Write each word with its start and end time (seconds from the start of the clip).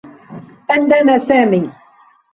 أذّن 0.71 1.19
سامي. 1.19 1.71